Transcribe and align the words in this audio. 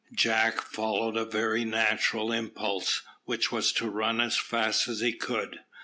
Jack 0.15 0.61
followed 0.63 1.15
a 1.15 1.25
very 1.25 1.63
natural 1.63 2.31
impulse, 2.31 3.03
which 3.25 3.51
was 3.51 3.71
to 3.73 3.87
run 3.87 4.19
as 4.19 4.35
fast 4.35 4.87
as 4.87 4.99
he 5.01 5.13
could. 5.13 5.59